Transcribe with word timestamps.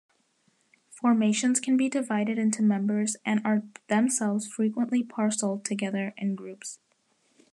Formations 0.89 1.59
can 1.59 1.77
be 1.77 1.87
divided 1.87 2.39
into 2.39 2.63
members 2.63 3.17
and 3.23 3.39
are 3.45 3.61
themselves 3.87 4.47
frequently 4.47 5.03
parcelled 5.03 5.63
together 5.63 6.15
in 6.17 6.33
groups. 6.33 6.79